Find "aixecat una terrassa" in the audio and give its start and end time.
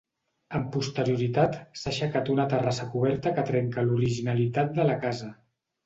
1.93-2.89